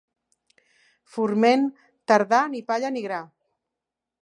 [1.17, 1.67] Forment
[2.13, 3.23] tardà, ni palla ni gra.